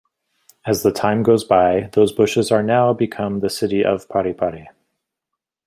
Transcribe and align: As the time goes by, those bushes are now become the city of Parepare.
As 0.65 0.81
the 0.81 0.91
time 0.91 1.21
goes 1.21 1.43
by, 1.43 1.91
those 1.93 2.11
bushes 2.11 2.51
are 2.51 2.63
now 2.63 2.91
become 2.91 3.41
the 3.41 3.51
city 3.51 3.85
of 3.85 4.09
Parepare. 4.09 4.69